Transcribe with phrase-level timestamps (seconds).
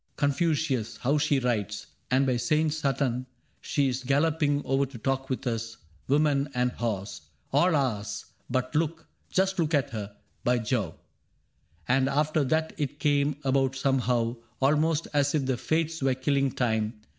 [0.15, 1.85] Confucius, how she rides!
[2.09, 3.27] And by Saint Satan,
[3.61, 5.77] She 's galloping over to talk with us,
[6.07, 7.21] woman and horse
[7.53, 8.25] All ours!
[8.49, 9.05] But look—
[9.37, 10.97] just look at her!— By Jove!'..•^^
[11.87, 14.37] And after that it came about somehow.
[14.59, 16.99] Almost as if the Fates were killing time.